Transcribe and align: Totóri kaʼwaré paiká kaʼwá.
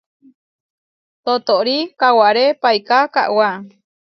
Totóri 1.25 1.75
kaʼwaré 1.99 2.45
paiká 2.61 2.97
kaʼwá. 3.13 3.47